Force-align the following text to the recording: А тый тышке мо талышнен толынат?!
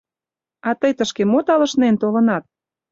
А 0.67 0.69
тый 0.79 0.91
тышке 0.97 1.23
мо 1.31 1.39
талышнен 1.47 1.95
толынат?! 2.01 2.43